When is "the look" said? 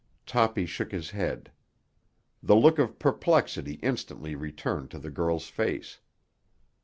2.41-2.79